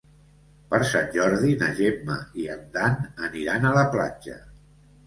[0.71, 2.99] Per Sant Jordi na Gemma i en Dan
[3.31, 4.43] aniran a la platja.